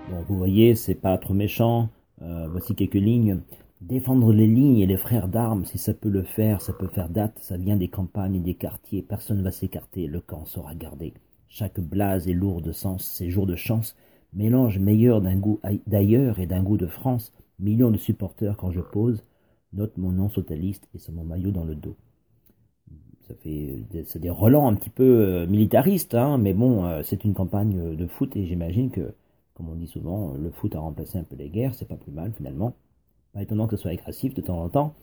Bon, 0.10 0.24
vous 0.28 0.38
voyez, 0.38 0.76
c'est 0.76 0.96
pas 0.96 1.18
trop 1.18 1.34
méchant. 1.34 1.90
Euh, 2.22 2.48
voici 2.50 2.74
quelques 2.74 2.94
lignes. 2.96 3.42
Défendre 3.82 4.34
les 4.34 4.48
lignes 4.48 4.80
et 4.80 4.86
les 4.86 4.98
frères 4.98 5.30
d'armes, 5.30 5.64
si 5.64 5.78
ça 5.78 5.94
peut 5.94 6.10
le 6.10 6.24
faire, 6.24 6.62
ça 6.62 6.74
peut 6.74 6.88
faire 6.88 7.08
date. 7.10 7.38
Ça 7.40 7.56
vient 7.56 7.78
des 7.78 7.88
campagnes 7.88 8.36
et 8.36 8.40
des 8.40 8.56
quartiers. 8.56 9.02
Personne 9.02 9.38
ne 9.38 9.44
va 9.44 9.52
s'écarter. 9.52 10.08
Le 10.08 10.20
camp 10.20 10.46
sera 10.46 10.76
gardé. 10.76 11.14
Chaque 11.48 11.80
blase 11.80 12.28
est 12.28 12.34
lourd 12.34 12.62
de 12.62 12.74
sens. 12.74 13.06
Ces 13.06 13.30
jours 13.30 13.48
de 13.48 13.56
chance 13.56 13.96
mélange 14.34 14.80
meilleur 14.80 15.22
d'un 15.22 15.38
goût 15.38 15.60
d'ailleurs 15.88 16.40
et 16.40 16.46
d'un 16.46 16.62
goût 16.62 16.78
de 16.78 16.88
France. 16.88 17.32
Millions 17.60 17.92
de 17.92 17.98
supporters 17.98 18.58
quand 18.58 18.72
je 18.72 18.82
pose. 18.82 19.24
Note 19.74 19.98
mon 19.98 20.12
nom 20.12 20.30
sur 20.30 20.46
ta 20.46 20.56
liste 20.56 20.88
et 20.94 20.98
sur 20.98 21.14
mon 21.14 21.24
maillot 21.24 21.52
dans 21.52 21.64
le 21.64 21.76
dos. 21.76 21.96
Ça 23.28 23.36
fait, 23.36 23.84
c'est 24.06 24.20
des 24.20 24.30
relents 24.30 24.68
un 24.68 24.74
petit 24.74 24.90
peu 24.90 25.04
euh, 25.04 25.48
militaristes, 25.48 26.16
hein, 26.16 26.40
mais 26.40 26.54
bon, 26.54 26.86
euh, 26.86 27.02
c'est 27.04 27.24
une 27.24 27.36
campagne 27.36 27.96
de 27.96 28.08
foot 28.08 28.36
et 28.36 28.48
j'imagine 28.48 28.90
que, 28.90 29.14
comme 29.54 29.70
on 29.70 29.76
dit 29.76 29.86
souvent, 29.86 30.34
le 30.34 30.50
foot 30.50 30.74
a 30.76 30.80
remplacé 30.80 31.20
un 31.20 31.24
peu 31.24 31.36
les 31.36 31.50
guerres, 31.50 31.76
c'est 31.76 31.88
pas 31.88 31.96
plus 31.96 32.12
mal 32.12 32.34
finalement. 32.36 32.74
Pas 33.34 33.42
étonnant 33.42 33.68
que 33.68 33.76
ce 33.76 33.84
soit 33.84 33.92
agressif 33.92 34.34
de 34.34 34.42
temps 34.42 34.62
en 34.62 34.70
temps. 34.70 34.96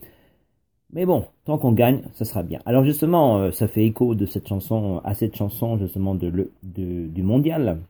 Mais 0.92 1.04
bon, 1.04 1.26
tant 1.44 1.58
qu'on 1.58 1.72
gagne, 1.72 2.02
ça 2.14 2.24
sera 2.24 2.42
bien. 2.42 2.60
Alors 2.64 2.84
justement, 2.84 3.38
euh, 3.38 3.50
ça 3.50 3.68
fait 3.68 3.84
écho 3.84 4.14
de 4.14 4.24
cette 4.26 4.46
chanson, 4.48 5.00
à 5.04 5.14
cette 5.14 5.34
chanson 5.34 5.78
justement 5.78 6.14
du 6.14 7.22
mondial 7.22 7.80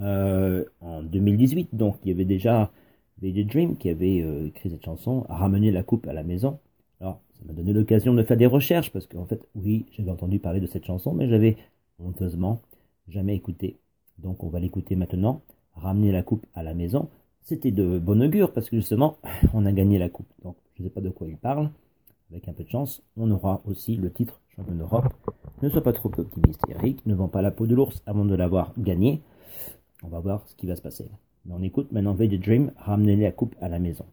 euh, 0.00 0.64
en 0.80 1.02
2018. 1.02 1.74
Donc 1.74 1.96
il 2.04 2.08
y 2.08 2.12
avait 2.12 2.24
déjà 2.24 2.70
The 3.22 3.46
Dream 3.46 3.76
qui 3.76 3.88
avait 3.88 4.20
euh, 4.22 4.48
écrit 4.48 4.70
cette 4.70 4.84
chanson, 4.84 5.24
a 5.28 5.36
ramené 5.36 5.70
la 5.70 5.82
coupe 5.82 6.06
à 6.08 6.12
la 6.12 6.24
maison. 6.24 6.58
Alors 7.00 7.20
ça 7.34 7.44
m'a 7.46 7.52
donné 7.52 7.72
l'occasion 7.72 8.14
de 8.14 8.22
faire 8.24 8.36
des 8.36 8.46
recherches 8.46 8.90
parce 8.90 9.06
qu'en 9.06 9.26
fait, 9.26 9.46
oui, 9.54 9.86
j'avais 9.92 10.10
entendu 10.10 10.38
parler 10.40 10.60
de 10.60 10.66
cette 10.66 10.84
chanson, 10.84 11.14
mais 11.14 11.28
j'avais 11.28 11.56
honteusement 12.00 12.60
jamais 13.08 13.36
écouté. 13.36 13.78
Donc 14.18 14.42
on 14.42 14.48
va 14.48 14.58
l'écouter 14.58 14.96
maintenant. 14.96 15.42
Ramener 15.74 16.12
la 16.12 16.22
coupe 16.22 16.46
à 16.54 16.62
la 16.62 16.74
maison 16.74 17.08
c'était 17.44 17.70
de 17.70 17.98
bon 17.98 18.22
augure 18.22 18.52
parce 18.52 18.70
que 18.70 18.76
justement, 18.76 19.18
on 19.54 19.66
a 19.66 19.72
gagné 19.72 19.98
la 19.98 20.08
coupe. 20.08 20.28
Donc, 20.42 20.56
je 20.76 20.82
ne 20.82 20.88
sais 20.88 20.94
pas 20.94 21.00
de 21.00 21.10
quoi 21.10 21.26
il 21.28 21.36
parle. 21.36 21.70
Avec 22.30 22.48
un 22.48 22.52
peu 22.52 22.64
de 22.64 22.68
chance, 22.70 23.02
on 23.16 23.30
aura 23.30 23.60
aussi 23.66 23.96
le 23.96 24.10
titre 24.10 24.40
champion 24.56 24.74
d'Europe. 24.74 25.12
Ne 25.60 25.68
sois 25.68 25.82
pas 25.82 25.92
trop 25.92 26.10
optimiste, 26.16 26.62
Eric. 26.68 27.04
Ne 27.04 27.14
vends 27.14 27.28
pas 27.28 27.42
la 27.42 27.50
peau 27.50 27.66
de 27.66 27.74
l'ours 27.74 28.02
avant 28.06 28.24
de 28.24 28.34
l'avoir 28.34 28.72
gagné. 28.78 29.20
On 30.02 30.08
va 30.08 30.20
voir 30.20 30.42
ce 30.46 30.54
qui 30.56 30.66
va 30.66 30.76
se 30.76 30.82
passer. 30.82 31.10
Mais 31.44 31.54
on 31.54 31.62
écoute 31.62 31.92
maintenant 31.92 32.14
the 32.14 32.22
Dream, 32.22 32.72
ramener 32.76 33.16
la 33.16 33.32
coupe 33.32 33.54
à 33.60 33.68
la 33.68 33.78
maison. 33.78 34.06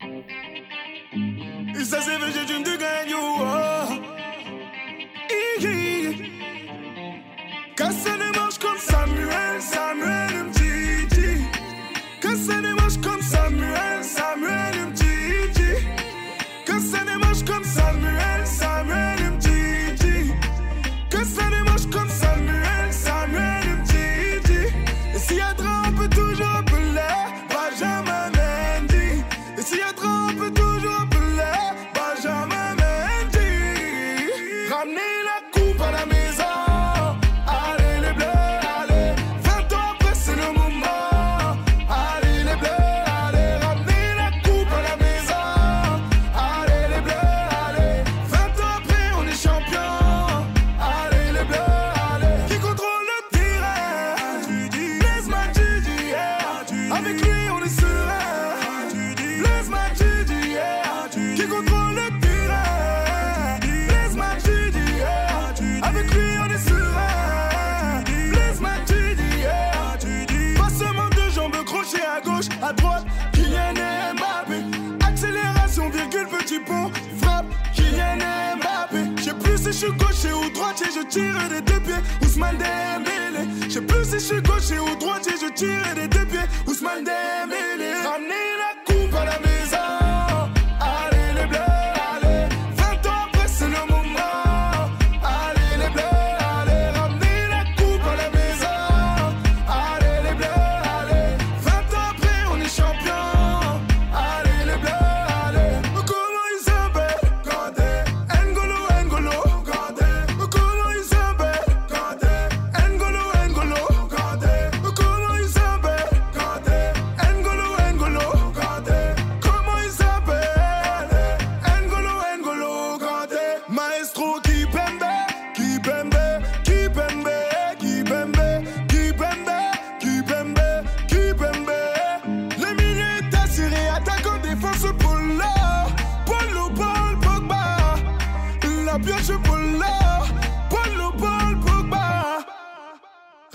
Gaucher 80.21 80.33
ou 80.33 80.49
droitier, 80.49 80.87
je 80.93 81.07
tire 81.07 81.49
des 81.49 81.61
deux 81.61 81.79
pieds, 81.79 81.93
Ousmane 82.21 82.57
Dembélé. 82.57 83.47
Je 83.67 83.73
sais 83.73 83.81
plus 83.81 84.05
si 84.05 84.11
je 84.13 84.17
suis 84.19 84.41
gaucher 84.41 84.79
ou 84.79 84.95
droitier, 84.95 85.33
je 85.41 85.51
tire 85.53 85.95
des 85.95 86.07
deux 86.07 86.25
pieds, 86.25 86.47
Ousmane 86.67 87.03
Dembélé. 87.03 87.88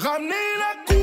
Ramenez 0.04 0.34
la 0.58 0.93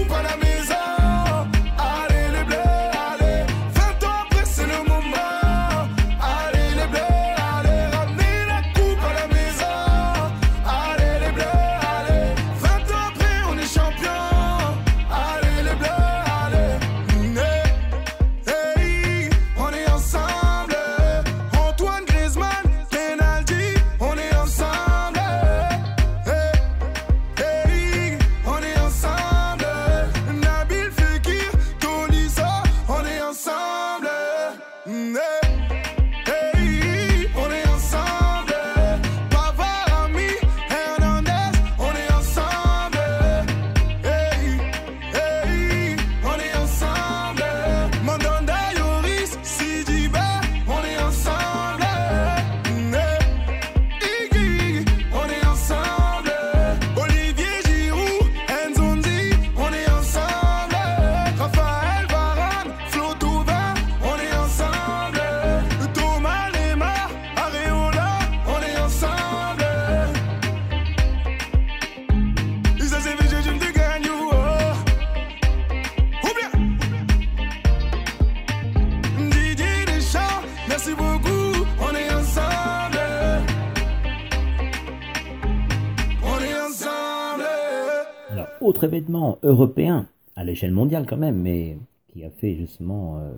européen, 89.43 90.07
à 90.35 90.43
l'échelle 90.43 90.71
mondiale 90.71 91.05
quand 91.07 91.17
même, 91.17 91.41
mais 91.41 91.77
qui 92.09 92.23
a 92.23 92.29
fait 92.29 92.55
justement 92.55 93.19
euh, 93.19 93.33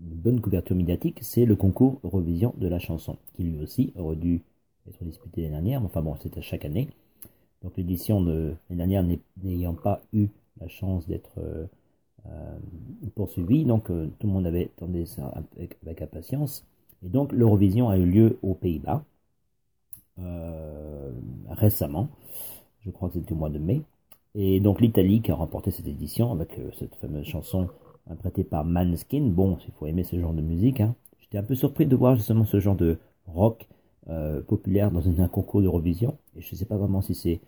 une 0.00 0.16
bonne 0.16 0.40
couverture 0.40 0.76
médiatique, 0.76 1.18
c'est 1.22 1.44
le 1.46 1.56
concours 1.56 2.00
Eurovision 2.04 2.54
de 2.58 2.68
la 2.68 2.78
chanson, 2.78 3.16
qui 3.34 3.44
lui 3.44 3.58
aussi 3.62 3.92
aurait 3.96 4.16
dû 4.16 4.42
être 4.88 5.04
disputé 5.04 5.42
l'année 5.42 5.52
dernière, 5.54 5.80
mais 5.80 5.86
enfin 5.86 6.02
bon, 6.02 6.16
c'était 6.22 6.42
chaque 6.42 6.64
année. 6.64 6.88
Donc 7.62 7.76
l'édition 7.76 8.22
de 8.22 8.54
l'année 8.70 8.78
dernière 8.78 9.04
n'ay- 9.04 9.20
n'ayant 9.44 9.74
pas 9.74 10.02
eu 10.12 10.28
la 10.60 10.68
chance 10.68 11.06
d'être 11.08 11.32
euh, 11.38 11.66
euh, 12.26 12.58
poursuivie, 13.14 13.64
donc 13.64 13.86
tout 13.86 13.92
le 14.26 14.28
monde 14.28 14.46
avait 14.46 14.70
attendu 14.76 15.06
ça 15.06 15.26
avec, 15.58 16.02
impatience. 16.02 16.64
Et 17.04 17.08
donc 17.08 17.32
l'Eurovision 17.32 17.88
a 17.90 17.98
eu 17.98 18.06
lieu 18.06 18.38
aux 18.42 18.54
Pays-Bas 18.54 19.04
récemment, 21.50 22.08
je 22.80 22.90
crois 22.90 23.08
que 23.08 23.14
c'était 23.16 23.32
au 23.32 23.36
mois 23.36 23.50
de 23.50 23.58
mai. 23.58 23.82
Et 24.38 24.60
donc 24.60 24.82
l'Italie 24.82 25.22
qui 25.22 25.30
a 25.32 25.34
remporté 25.34 25.70
cette 25.70 25.88
édition 25.88 26.30
avec 26.30 26.58
euh, 26.58 26.70
cette 26.78 26.94
fameuse 26.96 27.24
chanson 27.24 27.68
interprétée 28.06 28.44
par 28.44 28.66
Manskin. 28.66 29.22
Bon, 29.30 29.56
il 29.66 29.72
faut 29.72 29.86
aimer 29.86 30.04
ce 30.04 30.20
genre 30.20 30.34
de 30.34 30.42
musique. 30.42 30.82
Hein. 30.82 30.94
J'étais 31.20 31.38
un 31.38 31.42
peu 31.42 31.54
surpris 31.54 31.86
de 31.86 31.96
voir 31.96 32.16
justement 32.16 32.44
ce 32.44 32.60
genre 32.60 32.76
de 32.76 32.98
rock 33.26 33.66
euh, 34.08 34.42
populaire 34.42 34.90
dans 34.90 35.08
un, 35.08 35.28
concours 35.28 35.62
d'Eurovision. 35.62 36.18
Et 36.36 36.42
je 36.42 36.54
ne 36.54 36.58
sais 36.58 36.66
pas 36.66 36.76
vraiment 36.76 37.00
si 37.00 37.14
c'est 37.14 37.40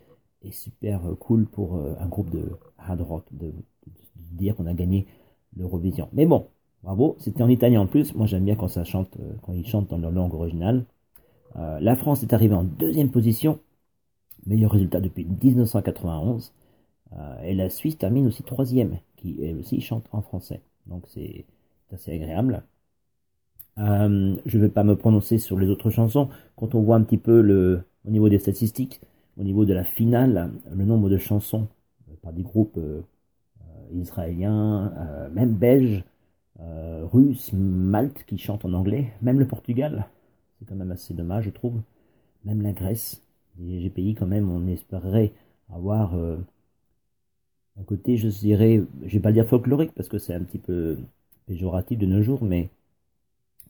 est 0.43 0.51
super 0.51 1.05
euh, 1.05 1.15
cool 1.15 1.47
pour 1.47 1.77
un 1.77 2.07
groupe 2.07 2.31
de 2.31 2.49
hard 2.79 3.03
rock 3.03 3.25
de, 3.33 3.53
dire 4.33 4.57
qu'on 4.57 4.67
a 4.67 4.73
gagné 4.73 5.07
l'Eurovision. 5.57 6.09
Mais 6.15 6.25
bon, 6.25 6.47
bravo. 6.83 7.17
C'était 7.19 7.43
en 7.43 7.49
italien 7.51 7.83
en 7.83 7.87
plus. 7.87 8.15
Moi 8.15 8.25
j'aime 8.27 8.45
bien 8.45 8.57
quand 8.57 8.69
ça 8.69 8.85
chante, 8.85 9.19
quand 9.43 9.53
ils 9.53 9.67
chantent 9.67 9.91
dans 9.91 9.99
leur 9.99 10.11
langue 10.13 10.33
originale. 10.33 10.87
La 11.55 11.97
France 11.97 12.23
est 12.23 12.33
arrivée 12.33 12.55
en 12.55 12.63
deuxième 12.63 13.11
position, 13.11 13.59
meilleur 14.47 14.71
résultat 14.71 15.01
depuis 15.01 15.25
1991. 15.25 16.53
Euh, 17.17 17.43
et 17.43 17.55
la 17.55 17.71
Suisse 17.71 17.99
termine 17.99 18.27
aussi 18.27 18.43
troisième, 18.43 18.99
qui 19.17 19.39
elle 19.43 19.59
aussi 19.59 19.81
chante 19.81 20.07
en 20.13 20.23
français. 20.23 20.61
Donc 20.87 21.05
c'est 21.09 21.45
assez 21.93 22.13
agréable. 22.13 22.63
Euh, 23.79 24.37
je 24.45 24.59
ne 24.59 24.63
vais 24.63 24.69
pas 24.69 24.85
me 24.85 24.97
prononcer 24.97 25.39
sur 25.39 25.59
les 25.59 25.69
autres 25.69 25.91
chansons. 25.91 26.29
Quand 26.57 26.75
on 26.75 26.83
voit 26.83 26.97
un 26.97 27.03
petit 27.03 27.19
peu 27.19 27.41
le, 27.41 27.83
au 28.07 28.11
niveau 28.11 28.29
des 28.29 28.39
statistiques, 28.39 29.01
au 29.39 29.45
niveau 29.45 29.65
de 29.65 29.73
la 29.73 29.85
finale, 29.85 30.51
le 30.71 30.85
nombre 30.85 31.09
de 31.09 31.17
chansons 31.17 31.69
euh, 32.09 32.15
par 32.23 32.33
des 32.33 32.43
groupes 32.43 32.79
israéliens, 33.91 34.93
même 35.33 35.55
belges, 35.55 36.05
russes, 36.59 37.53
Malte 37.55 38.25
qui 38.25 38.37
chantent 38.37 38.67
en 38.67 38.75
anglais, 38.75 39.13
même 39.23 39.39
le 39.39 39.47
Portugal, 39.47 40.09
c'est 40.59 40.67
quand 40.67 40.75
même 40.75 40.91
assez 40.91 41.15
dommage, 41.15 41.45
je 41.45 41.51
trouve. 41.51 41.81
Même 42.45 42.61
la 42.61 42.73
Grèce, 42.73 43.23
des 43.57 43.89
pays 43.89 44.15
quand 44.15 44.27
même, 44.27 44.51
on 44.51 44.67
espérerait 44.67 45.33
avoir 45.73 46.15
un 47.81 47.85
côté, 47.85 48.17
je 48.17 48.29
dirais, 48.29 48.83
je 49.05 49.13
vais 49.13 49.21
pas 49.21 49.33
dire 49.33 49.47
folklorique 49.47 49.93
parce 49.95 50.09
que 50.09 50.19
c'est 50.19 50.35
un 50.35 50.43
petit 50.43 50.59
peu 50.59 50.99
péjoratif 51.47 51.99
de 51.99 52.07
nos 52.07 52.23
jours, 52.23 52.43
mais 52.43 52.71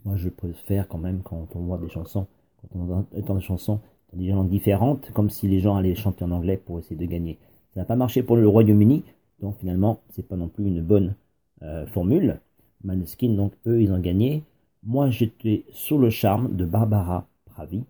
moi 0.05 0.17
je 0.17 0.29
préfère 0.29 0.89
quand 0.89 0.99
même 0.99 1.23
quand 1.23 1.49
on 1.55 1.61
voit 1.61 1.79
des 1.79 1.89
chansons, 1.89 2.27
quand 2.61 2.79
on 2.79 2.91
entend 2.91 3.35
des 3.35 3.41
chansons 3.41 3.81
dans 4.13 4.19
des 4.19 4.29
langues 4.29 4.49
différentes, 4.49 5.11
comme 5.13 5.31
si 5.31 5.47
les 5.49 5.61
gens 5.61 5.77
allaient 5.77 5.95
chanter 5.95 6.25
en 6.25 6.31
anglais 6.31 6.57
pour 6.57 6.79
essayer 6.79 6.97
de 6.97 7.05
gagner. 7.05 7.39
Ça 7.75 7.81
n'a 7.81 7.87
pas 7.87 7.97
marché 7.97 8.23
pour 8.23 8.37
le 8.37 8.49
Royaume-Uni, 8.49 9.05
donc 9.41 9.59
finalement 9.59 10.01
c'est 10.11 10.27
pas 10.27 10.37
non 10.37 10.49
plus 10.49 10.67
une 10.67 10.83
bonne 10.83 11.15
euh, 11.63 11.87
formule. 11.87 12.41
Maneskin, 12.85 13.35
donc 13.35 13.53
eux 13.67 13.83
ils 13.83 13.93
ont 13.93 13.99
gagné. 13.99 14.45
Moi 14.85 15.11
j'étais 15.11 15.65
sous 15.73 15.99
le 15.99 16.11
charme 16.11 16.57
de 16.57 16.65
Barbara 16.65 17.27
Pravi, 17.45 17.85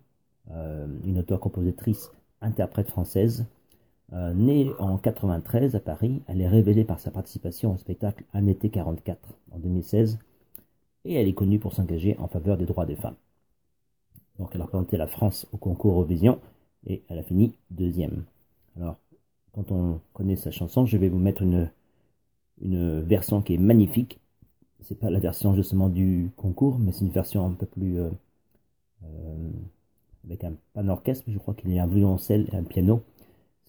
euh, 0.51 0.87
une 1.05 1.19
auteure-compositrice 1.19 2.11
interprète 2.41 2.89
française, 2.89 3.45
euh, 4.13 4.33
née 4.33 4.71
en 4.79 4.97
93 4.97 5.75
à 5.75 5.79
Paris, 5.79 6.21
elle 6.27 6.41
est 6.41 6.47
révélée 6.47 6.83
par 6.83 6.99
sa 6.99 7.11
participation 7.11 7.75
au 7.75 7.77
spectacle 7.77 8.23
Un 8.33 8.47
été 8.47 8.69
44 8.69 9.19
en 9.51 9.59
2016 9.59 10.17
et 11.05 11.13
elle 11.13 11.27
est 11.27 11.33
connue 11.33 11.59
pour 11.59 11.73
s'engager 11.73 12.17
en 12.17 12.27
faveur 12.27 12.57
des 12.57 12.65
droits 12.65 12.85
des 12.85 12.95
femmes. 12.95 13.15
Donc 14.39 14.49
elle 14.53 14.61
a 14.61 14.65
représenté 14.65 14.97
la 14.97 15.07
France 15.07 15.47
au 15.51 15.57
concours 15.57 15.93
Eurovision 15.93 16.39
et 16.87 17.03
elle 17.09 17.19
a 17.19 17.23
fini 17.23 17.53
deuxième. 17.71 18.23
Alors, 18.77 18.97
quand 19.53 19.71
on 19.71 19.99
connaît 20.13 20.35
sa 20.35 20.51
chanson, 20.51 20.85
je 20.85 20.97
vais 20.97 21.09
vous 21.09 21.19
mettre 21.19 21.41
une, 21.41 21.69
version 23.01 23.41
qui 23.41 23.53
est 23.55 23.57
magnifique. 23.57 24.19
C'est 24.81 24.99
pas 24.99 25.09
la 25.09 25.19
version 25.19 25.53
justement 25.55 25.89
du 25.89 26.31
concours, 26.35 26.79
mais 26.79 26.91
c'est 26.91 27.05
une 27.05 27.11
version 27.11 27.45
un 27.45 27.51
peu 27.51 27.65
plus 27.65 27.99
euh, 27.99 28.09
euh, 29.03 29.49
avec 30.25 30.43
un, 30.43 30.53
pas 30.73 30.81
un 30.81 30.89
orchestre, 30.89 31.25
mais 31.27 31.33
je 31.33 31.39
crois 31.39 31.53
qu'il 31.53 31.71
y 31.73 31.79
a 31.79 31.83
un 31.83 31.87
violoncelle 31.87 32.47
et 32.51 32.55
un 32.55 32.63
piano. 32.63 33.03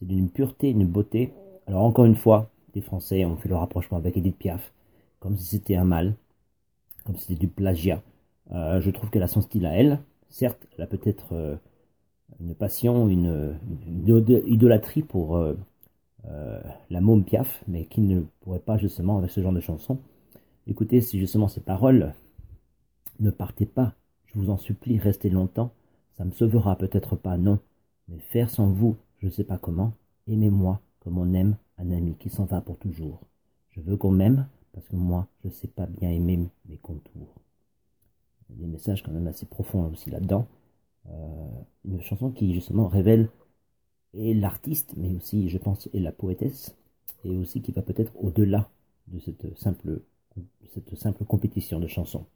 C'est 0.01 0.07
d'une 0.07 0.31
pureté, 0.31 0.73
d'une 0.73 0.89
beauté. 0.89 1.33
Alors 1.67 1.85
encore 1.85 2.07
une 2.07 2.17
fois, 2.17 2.51
les 2.75 2.81
Français 2.81 3.25
ont 3.25 3.37
fait 3.37 3.49
le 3.49 3.57
rapprochement 3.57 3.99
avec 3.99 4.17
Edith 4.17 4.37
Piaf, 4.37 4.73
comme 5.21 5.37
si 5.37 5.45
c'était 5.45 5.77
un 5.77 5.85
mal, 5.85 6.17
comme 7.05 7.17
si 7.17 7.27
c'était 7.27 7.41
du 7.41 7.49
plagiat. 7.49 8.03
Euh, 8.53 8.81
je 8.81 8.91
trouve 8.91 9.11
qu'elle 9.11 9.23
a 9.23 9.29
son 9.29 9.43
style 9.43 9.67
à 9.67 9.77
elle. 9.77 10.01
Certes, 10.29 10.67
elle 10.77 10.85
a 10.85 10.87
peut-être 10.87 11.35
euh, 11.35 11.57
une 12.41 12.55
passion, 12.55 13.09
une, 13.09 13.59
une 13.87 14.25
idolâtrie 14.47 15.03
pour 15.03 15.37
euh, 15.37 15.55
la 16.91 17.01
môme 17.01 17.25
Piaf, 17.25 17.63
mais 17.69 17.85
qui 17.85 18.01
ne 18.01 18.23
pourrait 18.41 18.59
pas 18.59 18.79
justement 18.79 19.19
avec 19.19 19.31
ce 19.31 19.41
genre 19.43 19.53
de 19.53 19.61
chanson. 19.61 19.99
Écoutez, 20.67 21.01
si 21.01 21.19
justement 21.19 21.49
ces 21.49 21.61
paroles, 21.61 22.15
ne 23.19 23.31
partez 23.31 23.67
pas, 23.67 23.95
je 24.27 24.39
vous 24.39 24.51
en 24.51 24.57
supplie, 24.57 24.99
restez 24.99 25.31
longtemps, 25.31 25.73
ça 26.17 26.25
me 26.25 26.33
sauvera 26.33 26.77
peut-être 26.77 27.17
pas, 27.17 27.37
non, 27.37 27.59
mais 28.09 28.19
faire 28.19 28.51
sans 28.51 28.69
vous, 28.69 28.97
je 29.21 29.27
ne 29.27 29.31
sais 29.31 29.45
pas 29.45 29.59
comment, 29.59 29.93
aimez-moi 30.27 30.81
comme 31.01 31.19
on 31.19 31.33
aime 31.33 31.57
un 31.79 31.91
ami 31.91 32.15
qui 32.17 32.29
s'en 32.31 32.45
va 32.45 32.61
pour 32.61 32.79
toujours. 32.79 33.21
Je 33.71 33.81
veux 33.81 33.97
qu'on 33.97 34.11
m'aime 34.11 34.47
parce 34.73 34.89
que 34.89 34.97
moi, 34.97 35.27
je 35.43 35.49
ne 35.49 35.53
sais 35.53 35.69
pas 35.69 35.87
bien 35.87 36.11
aimer 36.11 36.49
mes 36.69 36.77
contours. 36.77 37.35
Il 38.49 38.57
y 38.57 38.59
a 38.59 38.67
des 38.67 38.73
messages 38.73 39.03
quand 39.03 39.13
même 39.13 39.27
assez 39.27 39.47
profonds 39.47 39.91
aussi 39.91 40.11
là-dedans. 40.11 40.47
Euh, 41.09 41.49
une 41.85 42.03
chanson 42.03 42.31
qui 42.31 42.53
justement 42.55 42.89
révèle 42.89 43.29
et 44.13 44.35
l'artiste, 44.35 44.95
mais 44.97 45.15
aussi, 45.15 45.49
je 45.49 45.59
pense, 45.59 45.89
et 45.93 46.01
la 46.01 46.13
poétesse, 46.13 46.77
et 47.25 47.37
aussi 47.37 47.63
qui 47.63 47.73
va 47.73 47.83
peut-être 47.83 48.13
au-delà 48.17 48.69
de 49.09 49.19
cette 49.21 49.57
simple, 49.59 50.03
cette 50.73 50.95
simple 50.97 51.25
compétition 51.25 51.81
de 51.81 51.87
chansons. 51.87 52.27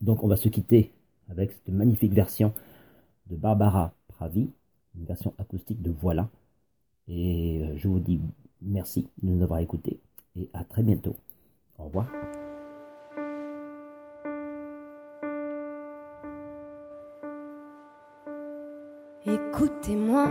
Donc 0.00 0.24
on 0.24 0.28
va 0.28 0.36
se 0.36 0.48
quitter 0.48 0.92
avec 1.28 1.52
cette 1.52 1.68
magnifique 1.68 2.12
version 2.12 2.52
de 3.26 3.36
Barbara 3.36 3.94
Pravi, 4.08 4.50
une 4.96 5.04
version 5.04 5.34
acoustique 5.38 5.82
de 5.82 5.90
Voilà. 5.90 6.28
Et 7.08 7.62
euh, 7.64 7.76
je 7.76 7.88
vous 7.88 7.98
dis 7.98 8.20
merci 8.62 9.08
de 9.22 9.30
nous 9.30 9.42
avoir 9.42 9.60
écoutés 9.60 10.00
et 10.36 10.48
à 10.52 10.64
très 10.64 10.82
bientôt. 10.82 11.16
Au 11.78 11.84
revoir. 11.84 12.06
Écoutez-moi, 19.26 20.28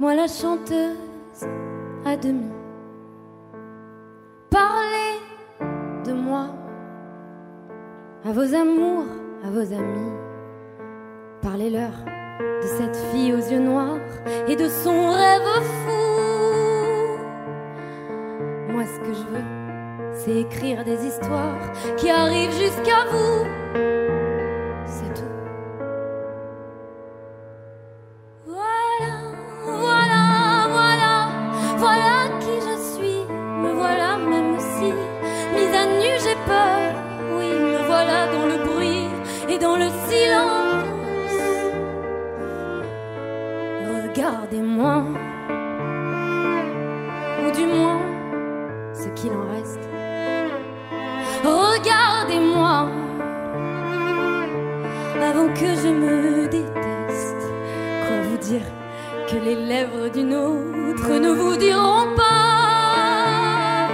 moi 0.00 0.14
la 0.14 0.26
chanteuse 0.26 0.96
à 2.04 2.16
demi. 2.16 2.50
Parlez 4.50 5.20
de 6.06 6.12
moi 6.12 6.54
à 8.24 8.32
vos 8.32 8.54
amours, 8.54 9.04
à 9.44 9.50
vos 9.50 9.72
amis. 9.72 10.23
Parlez-leur 11.44 11.90
de 12.40 12.66
cette 12.66 12.96
fille 13.12 13.34
aux 13.34 13.36
yeux 13.36 13.60
noirs 13.60 14.00
et 14.48 14.56
de 14.56 14.66
son 14.66 15.10
rêve 15.10 15.42
fou. 15.84 17.18
Moi, 18.72 18.84
ce 18.86 18.98
que 19.00 19.12
je 19.12 19.26
veux, 19.28 19.44
c'est 20.14 20.36
écrire 20.40 20.84
des 20.86 21.04
histoires 21.06 21.70
qui 21.98 22.08
arrivent 22.08 22.58
jusqu'à 22.58 23.04
vous. 23.10 24.03
Que 55.52 55.74
je 55.82 55.88
me 55.88 56.48
déteste. 56.48 57.44
Quoi 58.06 58.16
vous 58.30 58.38
dire 58.38 58.66
que 59.28 59.36
les 59.44 59.56
lèvres 59.56 60.08
d'une 60.12 60.34
autre 60.34 61.10
ne 61.18 61.30
vous 61.32 61.56
diront 61.56 62.14
pas? 62.16 63.88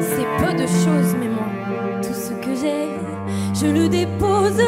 C'est 0.00 0.26
peu 0.38 0.52
de 0.54 0.66
choses, 0.66 1.14
mais 1.18 1.28
moi, 1.28 1.48
tout 2.02 2.14
ce 2.14 2.32
que 2.44 2.54
j'ai, 2.54 2.88
je 3.54 3.66
le 3.66 3.88
dépose. 3.88 4.60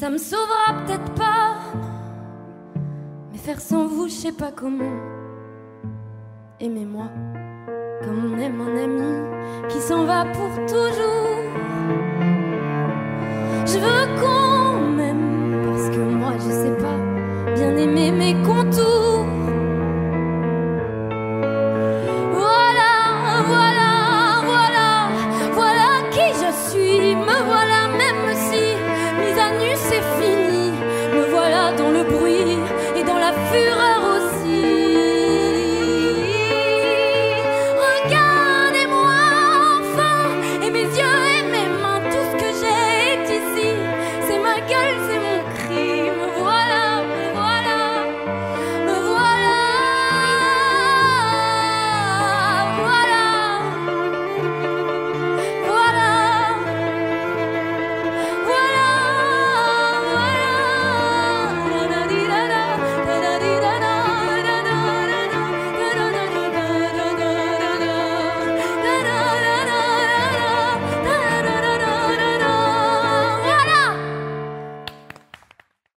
Ça 0.00 0.08
me 0.08 0.16
sauvera 0.16 0.82
peut-être 0.86 1.12
pas, 1.12 1.56
mais 3.30 3.36
faire 3.36 3.60
sans 3.60 3.86
vous, 3.86 4.08
je 4.08 4.14
sais 4.14 4.32
pas 4.32 4.50
comment. 4.50 4.96
Aimez-moi 6.58 7.04
comme 8.02 8.32
on 8.32 8.38
aime 8.38 8.62
un 8.62 8.76
ami 8.82 9.68
qui 9.68 9.78
s'en 9.78 10.06
va 10.06 10.24
pour 10.24 10.54
toujours. 10.66 11.36
Je 13.66 13.78
veux 13.78 14.06
qu'on 14.18 14.39